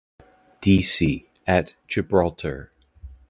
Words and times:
Deasy 0.63 1.27
at 1.45 1.75
Gibraltar. 1.87 2.71